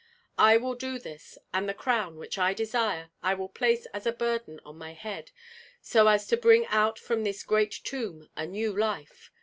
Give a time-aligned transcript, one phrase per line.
[0.39, 4.11] I will do this; and the crown, which I desire, I will place as a
[4.11, 5.29] burden on my head,
[5.79, 9.29] so as to bring out from this great tomb a new life.